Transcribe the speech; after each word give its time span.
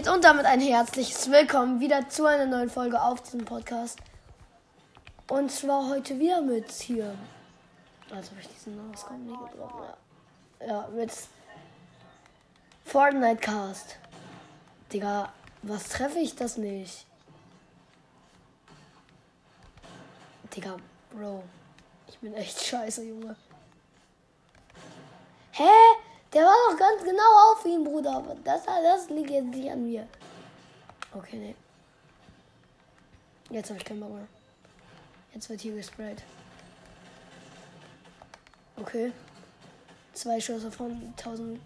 Geht? 0.00 0.08
Und 0.08 0.24
damit 0.24 0.46
ein 0.46 0.60
herzliches 0.60 1.30
Willkommen 1.30 1.78
wieder 1.78 2.08
zu 2.08 2.24
einer 2.24 2.46
neuen 2.46 2.70
Folge 2.70 3.02
auf 3.02 3.20
diesem 3.22 3.44
Podcast. 3.44 3.98
Und 5.28 5.50
zwar 5.50 5.90
heute 5.90 6.18
wieder 6.18 6.40
mit 6.40 6.70
hier. 6.70 7.14
Also 8.10 8.30
habe 8.30 8.40
ich 8.40 8.48
diesen 8.48 8.80
Ausgang 8.90 9.22
nie 9.26 9.36
gebraucht. 9.36 9.98
Ja. 10.60 10.66
ja, 10.66 10.88
mit 10.88 11.12
Fortnite 12.86 13.42
Cast. 13.42 13.98
Digga, 14.90 15.30
was 15.62 15.90
treffe 15.90 16.18
ich 16.18 16.34
das 16.34 16.56
nicht? 16.56 17.04
Digga, 20.56 20.76
Bro. 21.10 21.44
Ich 22.08 22.18
bin 22.20 22.32
echt 22.32 22.58
scheiße, 22.64 23.04
Junge. 23.04 23.36
Hä? 25.52 25.68
Der 26.32 26.44
war 26.44 26.54
doch 26.70 26.78
ganz 26.78 27.02
genau 27.02 27.52
auf 27.52 27.64
ihn, 27.64 27.82
Bruder. 27.82 28.22
Das, 28.44 28.64
das 28.64 29.08
liegt 29.10 29.30
jetzt 29.30 29.46
nicht 29.46 29.70
an 29.70 29.84
mir. 29.84 30.06
Okay, 31.12 31.36
nee. 31.36 31.56
Jetzt 33.50 33.70
habe 33.70 33.78
ich 33.78 33.84
keinen 33.84 34.00
Bock 34.00 34.12
mehr. 34.12 34.28
Jetzt 35.34 35.50
wird 35.50 35.60
hier 35.60 35.74
gesprayt. 35.74 36.22
Okay. 38.76 39.12
Zwei 40.12 40.40
Schüsse 40.40 40.70
von 40.70 41.12
1000 41.16 41.60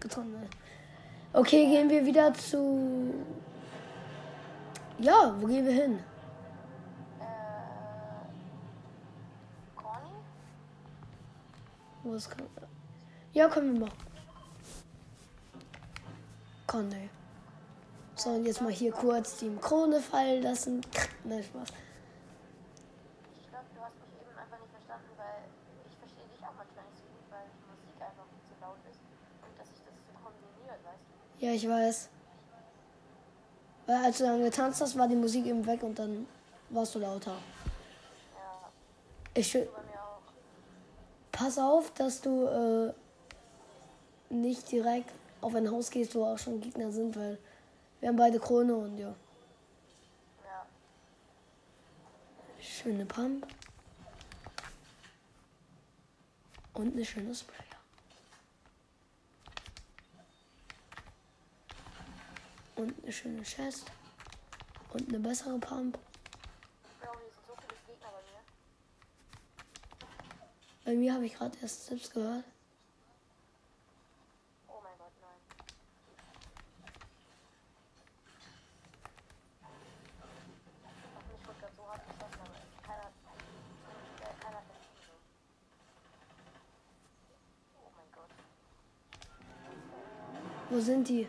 getroffen. 0.00 0.48
Okay, 1.32 1.66
gehen 1.66 1.88
wir 1.88 2.04
wieder 2.04 2.34
zu. 2.34 3.14
Ja, 4.98 5.34
wo 5.38 5.46
gehen 5.46 5.64
wir 5.64 5.72
hin? 5.72 6.00
Wo 12.02 12.14
ist. 12.14 12.28
Ja, 13.32 13.48
können 13.48 13.74
wir 13.74 13.86
machen. 13.86 13.98
Conny. 16.66 17.08
So, 18.16 18.30
und 18.30 18.44
jetzt 18.44 18.60
mal 18.60 18.72
hier 18.72 18.92
kurz 18.92 19.38
die 19.38 19.54
Krone 19.60 20.00
fallen 20.00 20.42
lassen. 20.42 20.80
Nein, 21.24 21.42
Spaß. 21.42 21.68
Ich 23.40 23.48
glaube, 23.48 23.64
du 23.74 23.80
hast 23.80 23.94
mich 23.94 24.20
eben 24.20 24.36
einfach 24.36 24.58
nicht 24.58 24.70
verstanden, 24.70 25.10
weil 25.16 25.46
ich 25.88 25.96
verstehe 25.96 26.26
dich 26.26 26.42
auch 26.42 26.54
manchmal 26.58 26.84
nicht 26.90 26.98
so 26.98 27.06
gut, 27.06 27.26
weil 27.30 27.46
die 27.54 27.62
Musik 27.70 28.02
einfach 28.02 28.26
zu 28.46 28.54
laut 28.60 28.78
ist 28.90 28.98
und 28.98 29.58
dass 29.58 29.68
sich 29.68 29.78
das 29.86 29.94
so 30.06 30.12
kombiniert, 30.18 30.78
weißt 30.84 31.04
du? 31.40 31.46
Ja, 31.46 31.52
ich 31.52 31.68
weiß. 31.68 32.08
Weil 33.86 34.04
als 34.04 34.18
du 34.18 34.24
dann 34.24 34.42
getanzt 34.42 34.80
hast, 34.80 34.98
war 34.98 35.08
die 35.08 35.16
Musik 35.16 35.46
eben 35.46 35.64
weg 35.66 35.82
und 35.82 35.98
dann 35.98 36.26
warst 36.68 36.94
du 36.94 36.98
lauter. 36.98 37.36
Ja, 38.34 38.70
Ich 39.34 39.56
pass 41.32 41.58
auf, 41.58 41.92
dass 41.94 42.20
du 42.20 42.46
äh, 42.46 42.92
nicht 44.30 44.70
direkt 44.70 45.12
auf 45.40 45.54
ein 45.54 45.70
Haus 45.70 45.90
gehst, 45.90 46.14
wo 46.14 46.24
auch 46.24 46.38
schon 46.38 46.60
Gegner 46.60 46.90
sind, 46.92 47.16
weil 47.16 47.38
wir 48.00 48.08
haben 48.08 48.16
beide 48.16 48.38
Krone 48.38 48.74
und 48.74 48.98
ja. 48.98 49.14
Ja, 50.44 50.66
Schöne 52.60 53.04
Pump. 53.06 53.46
Und 56.74 56.94
eine 56.94 57.04
schöne 57.04 57.34
Sprayer. 57.34 57.56
Und 62.76 62.94
eine 63.02 63.12
schöne 63.12 63.42
Chest. 63.42 63.90
Und 64.92 65.08
eine 65.08 65.18
bessere 65.20 65.58
Pump. 65.58 65.98
Bro, 67.00 67.12
hier 67.12 67.30
sind 67.30 67.46
so 67.46 67.54
viele 67.60 67.74
Gegner 67.86 68.08
bei 68.10 68.22
mir. 68.22 68.40
Bei 70.84 70.94
mir 70.94 71.14
habe 71.14 71.26
ich 71.26 71.34
gerade 71.34 71.56
erst 71.60 71.88
Tipps 71.88 72.10
gehört. 72.10 72.44
Oh 74.68 74.80
mein 74.82 74.96
Gott, 74.98 75.12
nein. 75.20 75.40
Auf 81.14 81.22
mich 81.28 81.46
wurde 81.46 81.58
gerade 81.60 81.74
so 81.76 81.86
hart 81.86 82.02
geschossen, 82.06 82.40
aber 82.40 82.58
keiner, 82.82 83.08
äh, 84.20 84.34
keiner 84.42 84.56
hat 84.56 84.64
das 84.68 84.76
so. 85.06 85.12
Oh 87.84 87.90
mein 87.94 88.10
Gott. 88.12 88.30
Wo 90.80 90.82
sind 90.82 91.06
die? 91.10 91.28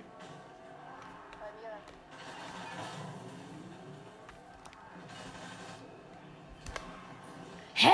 Hä? 7.73 7.89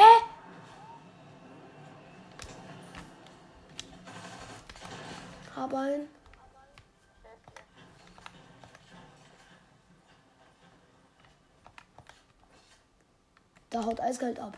Hab 5.56 5.74
einen. 5.74 6.08
Da 13.72 13.84
haut 13.84 14.00
eiskalt 14.00 14.40
ab. 14.40 14.56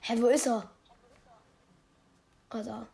Hä, 0.00 0.14
wo 0.22 0.28
ist 0.28 0.46
er? 0.46 0.70
Ah, 2.48 2.86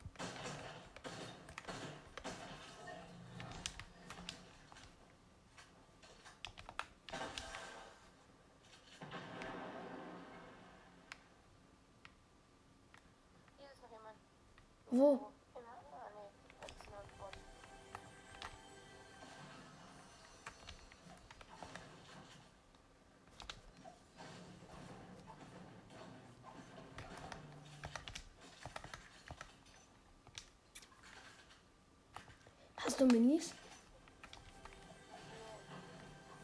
Hast 32.86 33.00
du 33.00 33.06
Minis? 33.06 33.52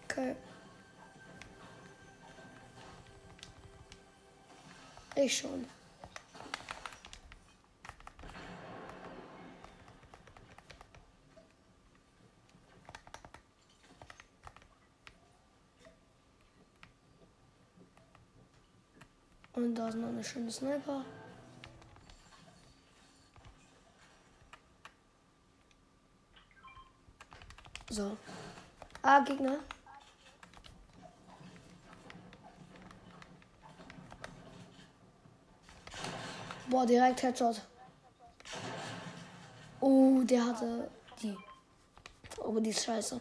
Okay. 0.04 0.34
Ich 5.14 5.38
schon. 5.38 5.64
Und 19.54 19.76
da 19.76 19.88
ist 19.88 19.94
noch 19.94 20.08
eine 20.08 20.24
schöne 20.24 20.50
Sniper. 20.50 21.04
So. 27.92 28.16
Ah, 29.02 29.20
Gegner. 29.20 29.58
Boah, 36.70 36.86
direkt 36.86 37.22
Headshot. 37.22 37.60
Oh, 39.78 40.22
der 40.24 40.42
hatte 40.42 40.90
die. 41.20 41.36
Aber 42.42 42.62
die 42.62 42.70
ist 42.70 42.82
scheiße. 42.82 43.20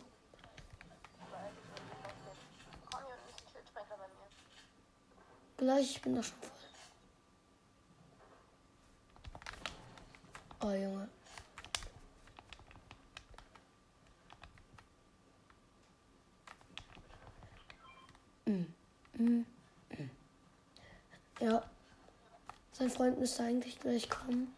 Gleich, 5.58 5.92
ich 5.96 6.02
bin 6.02 6.16
da 6.16 6.24
schon 6.24 6.38
voll. 6.40 6.50
Oh, 10.62 10.72
Junge. 10.72 11.10
Sein 22.82 22.90
Freund 22.90 23.20
müsste 23.20 23.44
eigentlich 23.44 23.80
gleich 23.80 24.10
kommen. 24.10 24.56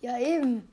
Ja, 0.00 0.18
eben. 0.18 0.68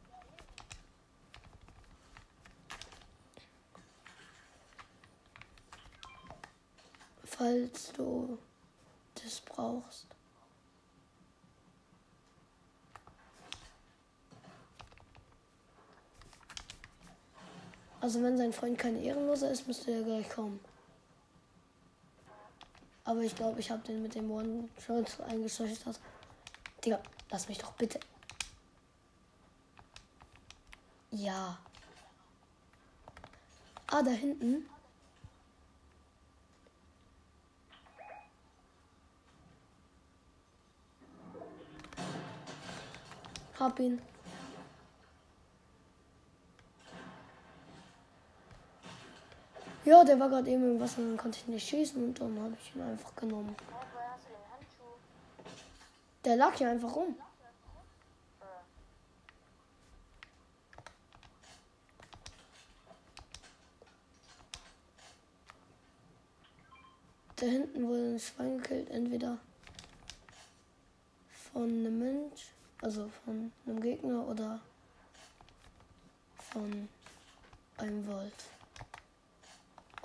Falls 7.25 7.93
du 7.93 8.39
das 9.23 9.39
brauchst. 9.41 10.07
Also 18.01 18.23
wenn 18.23 18.35
sein 18.35 18.51
Freund 18.51 18.79
kein 18.79 18.99
Ehrenloser 18.99 19.51
ist, 19.51 19.67
müsste 19.67 19.91
er 19.91 20.01
gleich 20.01 20.27
kommen. 20.27 20.59
Aber 23.05 23.21
ich 23.21 23.35
glaube, 23.35 23.59
ich 23.59 23.69
habe 23.69 23.83
den 23.83 24.01
mit 24.01 24.15
dem 24.15 24.31
One-Shot 24.31 25.21
eingeschüchtert. 25.21 25.99
Digga, 26.83 26.99
lass 27.29 27.47
mich 27.47 27.59
doch 27.59 27.71
bitte. 27.73 27.99
Ja. 31.11 31.57
Ah, 33.87 34.01
da 34.01 34.09
hinten. 34.09 34.67
Hab 43.59 43.79
ihn. 43.79 44.01
Ja, 49.85 50.03
der 50.03 50.19
war 50.19 50.29
gerade 50.29 50.49
eben 50.49 50.63
im 50.63 50.79
Wasser, 50.79 51.03
dann 51.03 51.15
konnte 51.15 51.37
ich 51.37 51.47
nicht 51.47 51.69
schießen 51.69 52.03
und 52.03 52.19
dann 52.19 52.39
habe 52.39 52.57
ich 52.59 52.75
ihn 52.75 52.81
einfach 52.81 53.15
genommen. 53.15 53.55
Der 56.23 56.35
lag 56.35 56.55
hier 56.55 56.71
einfach 56.71 56.95
rum. 56.95 57.15
Da 67.35 67.45
hinten 67.45 67.87
wurde 67.87 68.15
ein 68.15 68.19
Schwein 68.19 68.57
gekillt, 68.57 68.89
entweder 68.89 69.37
von 71.53 71.63
einem 71.63 71.99
Mensch, 71.99 72.47
also 72.81 73.07
von 73.23 73.51
einem 73.67 73.81
Gegner 73.81 74.27
oder 74.27 74.59
von 76.51 76.89
einem 77.77 78.07
Wolf. 78.07 78.54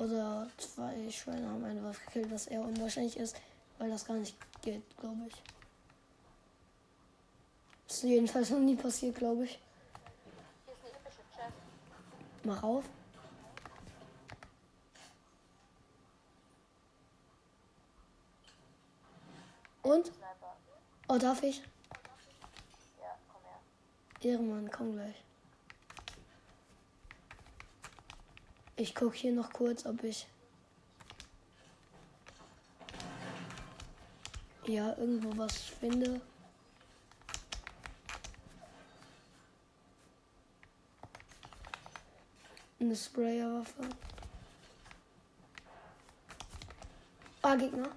Oder 0.00 0.49
zwei 0.56 1.11
Schweine 1.11 1.47
haben 1.47 1.62
einen 1.62 1.85
Wolf 1.85 2.02
gekillt, 2.06 2.31
was 2.31 2.47
eher 2.47 2.62
unwahrscheinlich 2.62 3.19
ist, 3.19 3.37
weil 3.79 3.91
das 3.91 4.06
gar 4.06 4.17
nicht 4.17 4.35
geht, 4.62 4.82
glaube 4.97 5.26
ich. 5.29 5.43
Ist 7.87 8.05
jedenfalls 8.05 8.49
noch 8.49 8.61
nie 8.61 8.76
passiert, 8.76 9.17
glaube 9.17 9.44
ich. 9.44 9.61
eine. 11.37 11.52
Mach 12.44 12.62
auf. 12.62 12.85
Und? 19.82 20.12
Oh, 21.08 21.19
darf 21.19 21.43
ich? 21.43 21.58
Ja, 22.99 23.19
komm 23.31 23.43
her. 23.43 24.32
Ehrenmann, 24.32 24.70
komm 24.70 24.93
gleich. 24.94 25.17
Ich 28.80 28.94
gucke 28.94 29.14
hier 29.14 29.32
noch 29.32 29.52
kurz, 29.52 29.84
ob 29.84 30.02
ich. 30.04 30.26
Ja, 34.64 34.96
irgendwo 34.96 35.36
was 35.36 35.54
finde. 35.54 36.22
Eine 42.80 42.96
Sprayerwaffe. 42.96 43.82
Ah, 47.42 47.56
Gegner. 47.56 47.90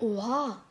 Oha. 0.00 0.67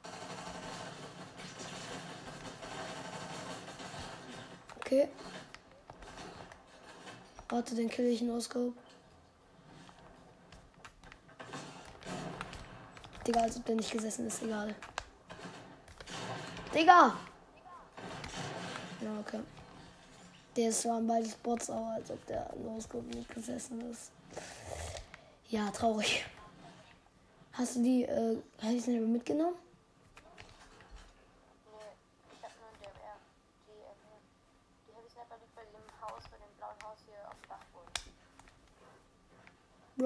Okay. 4.87 5.09
Warte, 7.49 7.75
den 7.75 7.89
kill 7.89 8.05
ich 8.05 8.21
in 8.21 8.31
Oscope. 8.31 8.73
Digga, 13.27 13.41
als 13.41 13.57
ob 13.57 13.65
der 13.65 13.75
nicht 13.75 13.91
gesessen 13.91 14.27
ist, 14.27 14.41
egal. 14.41 14.73
Digga! 16.73 17.17
Ja, 19.01 19.19
okay. 19.19 19.41
Der 20.55 20.69
ist 20.69 20.81
zwar 20.81 21.01
beides 21.01 21.35
Bots, 21.35 21.69
aber 21.69 21.95
als 21.95 22.09
ob 22.09 22.25
der 22.25 22.49
No-Scope 22.63 23.05
nicht 23.07 23.29
gesessen 23.29 23.81
ist. 23.91 24.11
Ja, 25.49 25.69
traurig. 25.71 26.25
Hast 27.51 27.75
du 27.75 27.83
die 27.83 28.03
äh, 28.03 28.37
mitgenommen? 28.99 29.55
Nee, 31.65 32.37
ich 32.37 32.43
hab 32.43 32.51
nur 32.59 32.67
einen 32.69 32.79
DMR. 32.79 33.17
DMR. 33.67 34.19
Die 34.87 34.93
Heavy 34.93 35.09
Sniper 35.09 35.37
liegt 35.37 35.55
bei 35.55 35.63
dem 35.65 36.01
Haus, 36.01 36.23
bei 36.31 36.37
dem 36.37 36.51
blauen 36.57 36.79
Haus 36.83 36.97
hier 37.05 37.21
auf 37.27 37.35
dem 37.41 37.49
Dachboden. 37.49 37.93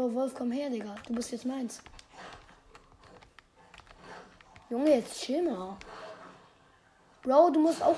Bro, 0.01 0.15
Wolf, 0.15 0.33
komm 0.33 0.51
her, 0.51 0.68
Digga. 0.68 0.95
Du 1.06 1.13
bist 1.13 1.31
jetzt 1.31 1.45
meins. 1.45 1.80
Junge, 4.68 4.95
jetzt 4.95 5.21
chill 5.21 5.44
mal. 5.44 5.77
Bro, 7.21 7.51
du 7.51 7.59
musst 7.59 7.83
auch. 7.83 7.98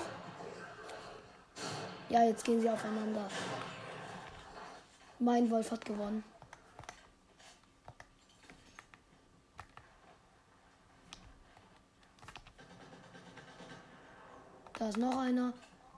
Ja, 2.10 2.24
jetzt 2.24 2.44
gehen 2.44 2.60
sie 2.60 2.70
aufeinander. 2.70 3.26
Mein 5.20 5.50
Wolf 5.50 5.72
hat 5.72 5.86
gewonnen. 5.86 6.26
Da 14.78 14.90
ist 14.90 14.98
noch 14.98 15.20
einer. 15.20 15.54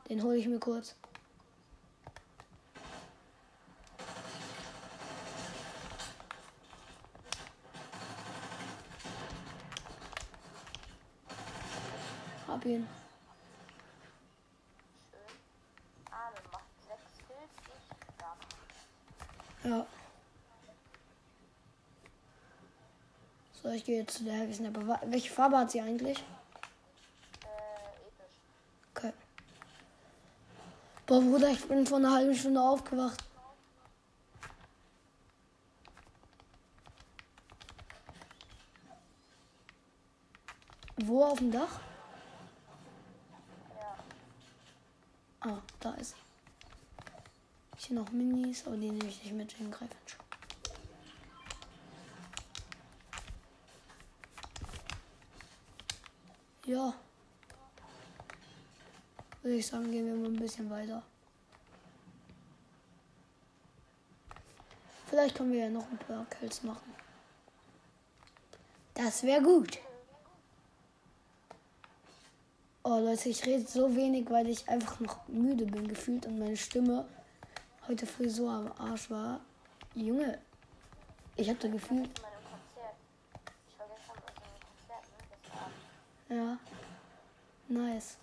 Den 0.08 0.22
hole 0.22 0.38
ich 0.38 0.46
mir 0.48 0.60
kurz. 0.60 0.96
Hab 12.48 12.55
ihn. 12.55 12.55
Schön. 12.55 12.55
Arme 12.55 12.55
macht 12.55 12.55
6 12.55 12.55
Kills, 12.55 12.55
ich 12.55 12.55
stark. 12.66 12.82
Ja. 19.64 19.86
So, 23.62 23.70
ich 23.70 23.84
gehe 23.84 24.00
jetzt 24.02 24.18
zu 24.18 24.24
der 24.24 24.52
Snapper. 24.54 24.88
Wa- 24.88 25.02
Welche 25.06 25.32
Farbe 25.32 25.58
hat 25.58 25.72
sie 25.72 25.82
eigentlich? 25.82 26.24
Okay. 28.96 29.14
Boah, 31.06 31.22
Bruder, 31.22 31.50
ich 31.50 31.68
bin 31.68 31.86
vor 31.86 31.98
einer 31.98 32.12
halben 32.14 32.36
Stunde 32.36 32.62
aufgewacht. 32.62 33.24
Wo 40.98 41.24
auf 41.26 41.40
dem 41.40 41.52
Dach? 41.52 41.80
Ja. 45.42 45.52
Ah, 45.52 45.62
da 45.86 45.94
ist. 45.96 46.16
Hier 47.78 47.96
noch 47.96 48.12
Minis, 48.12 48.66
aber 48.66 48.78
die 48.78 48.90
nehme 48.90 49.10
ich 49.10 49.24
nicht 49.24 49.34
mit 49.34 49.60
wegen 49.60 49.70
Greifhandschuh. 49.70 50.24
Ja. 56.66 56.94
Würde 59.44 59.58
ich 59.58 59.68
sagen, 59.68 59.92
gehen 59.92 60.08
wir 60.08 60.16
mal 60.16 60.30
ein 60.30 60.40
bisschen 60.40 60.70
weiter. 60.70 61.04
Vielleicht 65.08 65.36
können 65.36 65.52
wir 65.52 65.60
ja 65.60 65.70
noch 65.70 65.88
ein 65.92 66.00
paar 66.00 66.26
Kills 66.26 66.64
machen. 66.64 66.96
Das 68.96 69.22
wäre 69.22 69.44
gut. 69.44 69.78
Oh 72.88 73.00
Leute, 73.00 73.30
ich 73.30 73.44
rede 73.44 73.66
so 73.66 73.96
wenig, 73.96 74.30
weil 74.30 74.48
ich 74.48 74.70
einfach 74.70 75.00
noch 75.00 75.28
müde 75.28 75.66
bin 75.66 75.88
gefühlt 75.88 76.28
und 76.28 76.38
meine 76.38 76.56
Stimme 76.56 77.08
heute 77.88 78.06
früh 78.06 78.30
so 78.30 78.48
am 78.48 78.72
Arsch 78.78 79.10
war. 79.10 79.42
Junge, 79.96 80.38
ich 81.36 81.50
habe 81.50 81.58
da 81.58 81.68
gefühlt, 81.68 82.08
ja, 86.30 86.60
nice. 87.68 88.18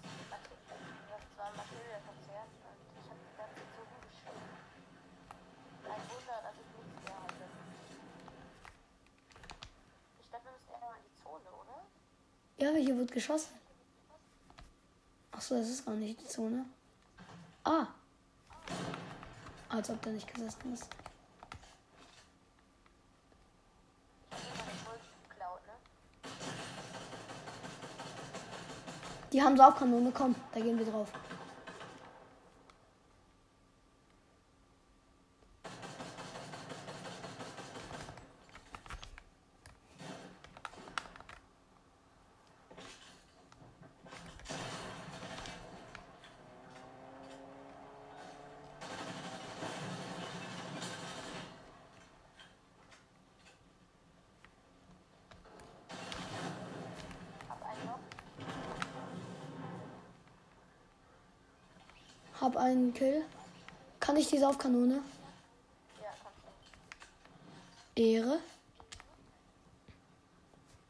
Ja, 12.59 12.71
hier 12.75 12.97
wird 12.97 13.11
geschossen. 13.11 13.62
Achso, 15.53 15.61
das 15.61 15.69
ist 15.69 15.85
gar 15.85 15.95
nicht 15.95 16.19
die 16.19 16.27
Zone. 16.27 16.65
Ah. 17.65 17.87
Als 19.69 19.91
ob 19.91 20.01
der 20.01 20.13
nicht 20.13 20.33
gesessen 20.33 20.73
ist. 20.73 20.89
Die 29.31 29.43
haben 29.43 29.57
Saugkanone, 29.57 30.11
komm, 30.13 30.35
da 30.55 30.61
gehen 30.61 30.79
wir 30.79 30.87
drauf. 30.87 31.09
Hab 62.43 62.57
einen 62.57 62.93
Kill. 62.93 63.25
Kann 64.01 64.17
ich 64.17 64.29
diese 64.29 64.49
Aufkanone? 64.49 64.95
Ja, 66.03 66.09
kannst 66.21 66.41
du. 67.95 68.03
Ehre. 68.03 68.41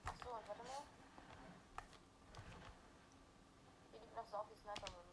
Achso, 0.07 0.31
warte 0.31 0.49
mal. 0.57 0.83
Hier 3.91 4.01
liegt 4.01 4.31
so 4.31 4.37
auch 4.39 4.47
die 4.49 4.59
Sniper-Muni. 4.63 5.13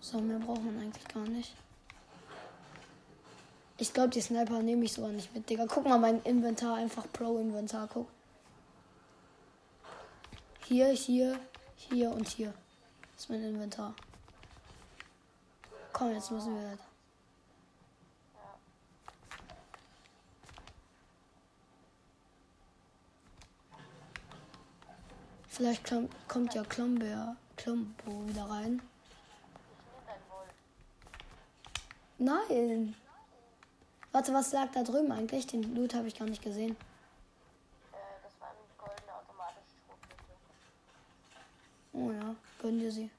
So, 0.00 0.20
mehr 0.20 0.38
braucht 0.38 0.62
man 0.62 0.78
eigentlich 0.78 1.08
gar 1.08 1.24
nicht. 1.24 1.52
Ich 3.78 3.92
glaube, 3.92 4.10
die 4.10 4.20
Sniper 4.20 4.62
nehme 4.62 4.84
ich 4.84 4.92
sogar 4.92 5.10
nicht 5.10 5.34
mit, 5.34 5.50
Digga. 5.50 5.66
Guck 5.66 5.84
mal 5.84 5.98
mein 5.98 6.22
Inventar, 6.22 6.76
einfach 6.76 7.10
Pro-Inventar, 7.12 7.88
guck. 7.92 8.06
Hier, 10.72 10.88
hier, 10.88 11.38
hier 11.76 12.10
und 12.10 12.26
hier. 12.26 12.54
Das 13.12 13.24
ist 13.24 13.28
mein 13.28 13.42
Inventar. 13.42 13.94
Komm, 15.92 16.12
jetzt 16.14 16.30
müssen 16.30 16.54
wir. 16.54 16.62
Ja. 16.62 16.78
Vielleicht 25.50 25.92
kommt 26.26 26.54
ja 26.54 26.64
Klombeer, 26.64 27.36
Klombo 27.58 28.26
wieder 28.26 28.44
rein. 28.44 28.80
Nein. 32.16 32.96
Warte, 34.10 34.32
was 34.32 34.52
lag 34.52 34.72
da 34.72 34.82
drüben 34.82 35.12
eigentlich? 35.12 35.46
Den 35.46 35.74
Loot 35.74 35.92
habe 35.92 36.08
ich 36.08 36.18
gar 36.18 36.28
nicht 36.28 36.42
gesehen. 36.42 36.70
Äh, 37.92 37.96
das 38.22 38.32
war 38.40 38.48
eine 38.48 38.58
goldene 38.78 39.12
automatische 39.14 39.76
Schrotflinte. 39.84 40.22
Oh 41.94 42.10
ja, 42.10 42.34
gönn 42.58 42.78
dir 42.78 42.81
sie. 42.92 43.10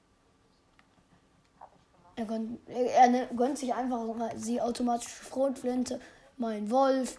Er 2.16 2.24
gönnt, 2.24 2.68
er, 2.68 2.92
er 2.94 3.08
ne- 3.08 3.28
gönnt 3.36 3.58
sich 3.58 3.74
einfach 3.74 4.00
sie 4.36 4.60
automatische 4.60 5.24
Schrotflinte, 5.24 6.00
mein 6.36 6.70
Wolf. 6.70 7.16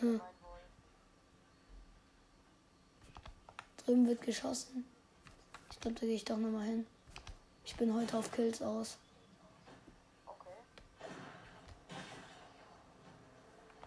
Wolf. 0.00 0.20
Drüben 3.84 4.06
wird 4.08 4.22
geschossen. 4.22 4.84
Ich 5.70 5.80
glaube, 5.80 6.00
da 6.00 6.06
gehe 6.06 6.14
ich 6.16 6.24
doch 6.24 6.36
nochmal 6.36 6.66
hin. 6.66 6.86
Ich 7.64 7.76
bin 7.76 7.94
heute 7.94 8.16
auf 8.16 8.32
Kills 8.32 8.62
aus. 8.62 8.96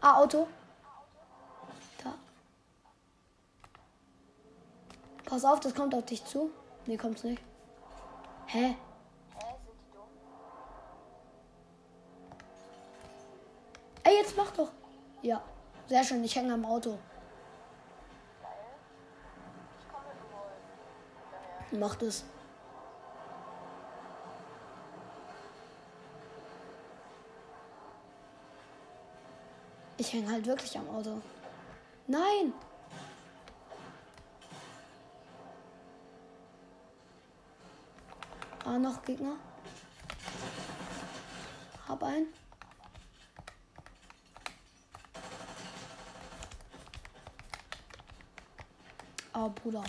Ah, 0.02 0.22
Auto. 0.22 0.48
Da. 2.02 2.16
Pass 5.30 5.46
auf, 5.46 5.60
das 5.60 5.76
kommt 5.76 5.94
auf 5.94 6.06
dich 6.06 6.26
zu. 6.26 6.50
Nee, 6.88 6.98
kommt's 6.98 7.24
nicht. 7.24 7.44
Hä? 8.48 8.58
Hä, 8.66 8.76
sind 9.64 9.80
die 9.80 9.92
dumm? 9.94 10.10
Ey, 14.04 14.16
jetzt 14.16 14.36
mach 14.36 14.50
doch. 14.52 14.72
Ja, 15.22 15.44
sehr 15.88 16.04
schön. 16.04 16.24
Ich 16.24 16.36
hänge 16.36 16.52
am 16.52 16.66
Auto. 16.66 16.98
Macht 21.72 22.02
es. 22.02 22.26
Ich 29.98 30.12
hänge 30.12 30.32
halt 30.32 30.48
wirklich 30.48 30.76
am 30.76 30.90
Auto. 30.90 31.22
Nein! 32.08 32.54
Ah, 38.80 38.82
noch 38.82 39.04
Gegner. 39.04 39.36
Hab 41.86 42.02
einen. 42.02 42.28
Ah, 49.34 49.50
Bruder. 49.50 49.84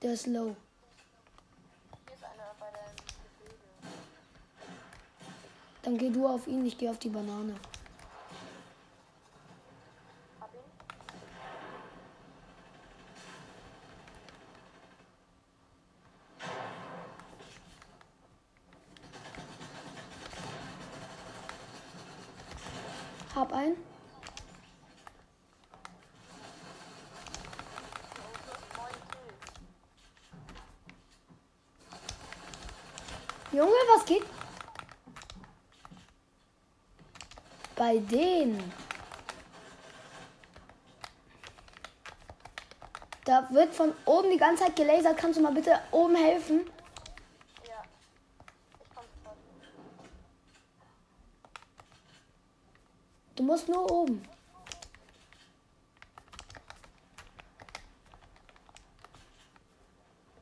Der 0.00 0.12
ist 0.12 0.28
low. 0.28 0.54
Geh 6.06 6.12
du 6.12 6.26
auf 6.28 6.46
ihn, 6.46 6.64
ich 6.64 6.78
gehe 6.78 6.90
auf 6.90 6.98
die 6.98 7.08
Banane. 7.08 7.54
Hab 23.34 23.52
Kills. 23.52 23.76
Junge, 33.52 33.72
was 33.94 34.04
geht? 34.04 34.35
Bei 37.76 37.98
denen. 37.98 38.72
Da 43.26 43.46
wird 43.50 43.74
von 43.74 43.92
oben 44.06 44.30
die 44.30 44.38
ganze 44.38 44.64
Zeit 44.64 44.76
gelasert. 44.76 45.18
Kannst 45.18 45.38
du 45.38 45.42
mal 45.42 45.52
bitte 45.52 45.78
oben 45.90 46.16
helfen? 46.16 46.60
Ja. 47.68 47.82
Du 53.34 53.42
musst 53.42 53.68
nur 53.68 53.90
oben. 53.90 54.22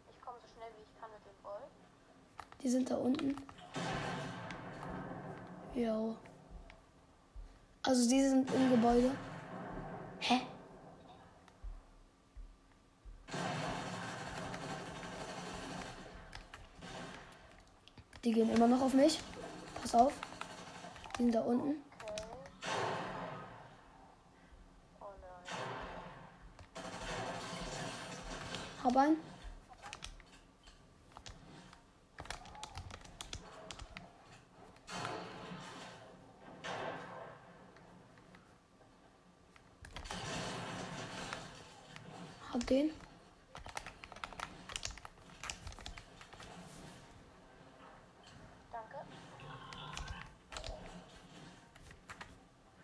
Ich 0.09 0.23
komme 0.25 0.39
so 0.41 0.55
schnell 0.55 0.71
wie 0.77 0.83
ich 0.83 1.01
kann 1.01 1.11
mit 1.11 1.25
dem 1.27 1.43
Wolf. 1.43 1.71
Die 2.63 2.69
sind 2.69 2.91
da 2.91 2.97
unten. 2.97 3.35
Jo. 5.75 6.17
Also 7.87 8.09
die 8.09 8.23
sind 8.23 8.51
im 8.55 8.71
Gebäude. 8.71 9.11
Hä? 10.21 10.41
Die 18.25 18.33
gehen 18.33 18.49
immer 18.51 18.67
noch 18.67 18.81
auf 18.81 18.95
mich. 18.95 19.21
Pass 19.83 19.95
auf. 19.95 20.15
Die 21.19 21.25
sind 21.25 21.35
da 21.35 21.43
unten. 21.43 21.77
Hab 28.83 28.97
einen. 28.97 29.34
Hab 42.65 42.69
den. 42.69 42.91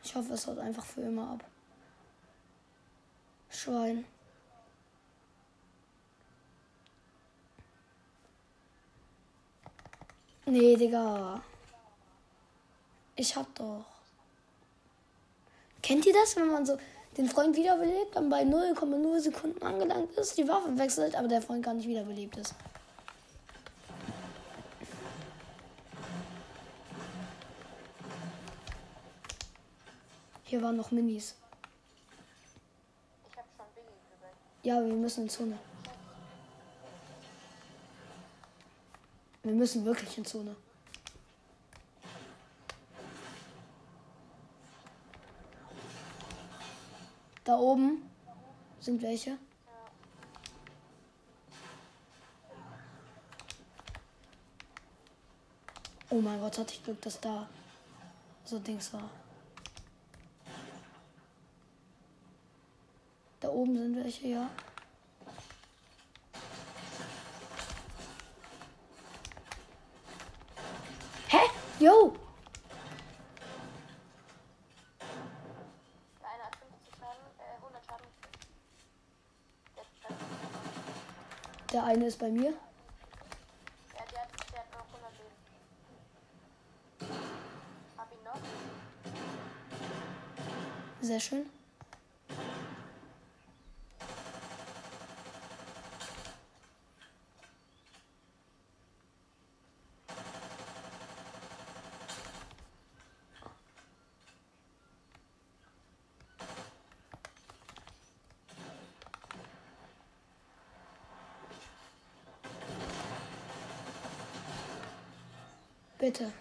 Ich 0.04 0.14
hoffe, 0.14 0.34
es 0.34 0.46
haut 0.46 0.58
einfach 0.58 0.84
für 0.84 1.00
immer 1.00 1.30
ab. 1.30 1.44
Schwein. 3.48 4.04
Nee, 10.44 10.76
Digga. 10.76 11.42
Ich 13.16 13.34
hab 13.34 13.54
doch. 13.54 13.86
Kennt 15.82 16.04
ihr 16.04 16.12
das, 16.12 16.36
wenn 16.36 16.48
man 16.48 16.66
so 16.66 16.78
den 17.16 17.28
Freund 17.28 17.56
wiederbelebt, 17.56 18.14
dann 18.14 18.30
bei 18.30 18.42
0,0 18.42 19.20
Sekunden 19.20 19.62
angelangt 19.62 20.12
ist, 20.12 20.38
die 20.38 20.46
Waffe 20.46 20.76
wechselt, 20.78 21.14
aber 21.16 21.28
der 21.28 21.42
Freund 21.42 21.64
gar 21.64 21.74
nicht 21.74 21.88
wiederbelebt 21.88 22.36
ist. 22.36 22.54
Hier 30.44 30.62
waren 30.62 30.76
noch 30.76 30.90
Minis. 30.90 31.36
Ich 33.30 33.36
hab 33.36 33.44
schon 33.56 33.66
Ja, 34.62 34.84
wir 34.84 34.94
müssen 34.94 35.22
in 35.22 35.28
Zone. 35.28 35.58
Wir 39.42 39.52
müssen 39.52 39.84
wirklich 39.84 40.18
in 40.18 40.24
Zone. 40.24 40.56
Da 47.50 47.58
oben 47.58 48.08
sind 48.78 49.02
welche. 49.02 49.36
Oh 56.10 56.20
mein 56.20 56.38
Gott, 56.38 56.58
hatte 56.58 56.74
ich 56.74 56.84
Glück, 56.84 57.02
dass 57.02 57.18
da 57.18 57.48
so 58.44 58.60
Dings 58.60 58.92
war. 58.92 59.10
Da 63.40 63.48
oben 63.48 63.76
sind 63.76 63.96
welche, 63.96 64.28
ja. 64.28 64.48
Hä? 71.26 71.38
Jo! 71.80 72.16
Der 76.20 76.28
eine 76.28 76.42
hat 76.44 76.56
50 76.56 76.94
Schaden, 77.00 77.24
äh, 77.38 77.56
100 77.62 77.86
Schaden 77.86 78.06
gekriegt. 78.20 78.46
Der, 79.76 79.84
der, 80.08 80.16
Der 81.72 81.84
eine 81.84 82.06
ist 82.06 82.18
bei 82.18 82.28
mir. 82.30 82.52
der, 82.52 84.06
der, 84.12 84.20
hat, 84.22 84.28
der 84.52 84.60
hat 84.60 84.72
noch 84.72 84.86
100 84.92 85.12
Leben. 85.18 87.14
Hab 87.96 88.12
ihn 88.12 88.24
noch. 88.24 88.40
Sehr 91.00 91.20
schön. 91.20 91.59
Bitte. 116.00 116.32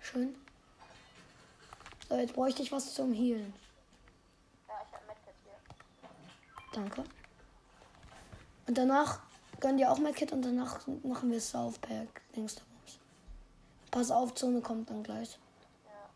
Schön. 0.00 0.34
So, 2.08 2.16
jetzt 2.16 2.34
bräuchte 2.34 2.62
ich 2.62 2.72
was 2.72 2.94
zum 2.94 3.12
Healen. 3.12 3.54
Ja, 4.66 4.74
ich 4.84 4.92
hab 4.92 5.06
Medkit 5.06 5.34
hier. 5.44 6.72
Danke. 6.72 7.04
Und 8.66 8.76
danach 8.76 9.20
gönnen 9.60 9.76
die 9.76 9.86
auch 9.86 9.98
Medkit 9.98 10.32
und 10.32 10.42
danach 10.42 10.84
machen 11.04 11.30
wir 11.30 11.40
Southpack. 11.40 12.22
Denkst 12.34 12.56
du? 12.56 12.60
Pass 13.92 14.10
auf, 14.10 14.34
Zone 14.34 14.60
kommt 14.60 14.90
dann 14.90 15.04
gleich. 15.04 15.38
Ja. 15.86 16.10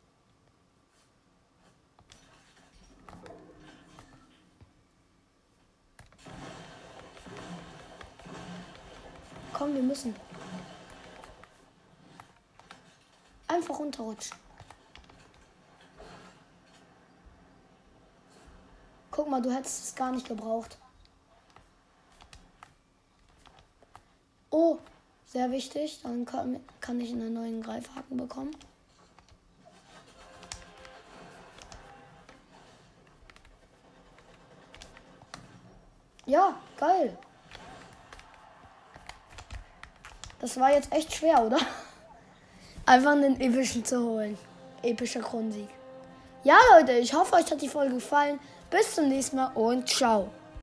Komm, 9.53 9.73
wir 9.75 9.83
müssen. 9.83 10.17
Einfach 13.53 13.79
runterrutschen. 13.79 14.35
Guck 19.11 19.29
mal, 19.29 19.43
du 19.43 19.53
hättest 19.53 19.85
es 19.85 19.95
gar 19.95 20.11
nicht 20.11 20.27
gebraucht. 20.27 20.79
Oh, 24.49 24.79
sehr 25.27 25.51
wichtig. 25.51 26.01
Dann 26.03 26.25
kann, 26.25 26.61
kann 26.81 26.99
ich 26.99 27.13
einen 27.13 27.35
neuen 27.35 27.63
Greifhaken 27.63 28.17
bekommen. 28.17 28.57
Ja, 36.25 36.57
geil. 36.79 37.19
Das 40.39 40.59
war 40.59 40.73
jetzt 40.73 40.91
echt 40.91 41.13
schwer, 41.13 41.45
oder? 41.45 41.59
Einfach 42.85 43.13
einen 43.13 43.41
epischen 43.41 43.85
zu 43.85 44.03
holen. 44.03 44.37
Epischer 44.83 45.21
Kronsieg. 45.21 45.69
Ja, 46.43 46.57
Leute, 46.77 46.93
ich 46.93 47.15
hoffe, 47.15 47.37
euch 47.37 47.49
hat 47.51 47.63
die 47.63 47.69
Folge 47.69 47.95
gefallen. 47.95 48.41
Bis 48.71 48.97
zum 48.97 49.09
nächsten 49.09 49.37
Mal 49.37 49.53
und 49.55 49.89
ciao. 49.89 50.31